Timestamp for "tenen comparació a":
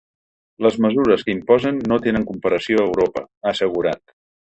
2.05-2.87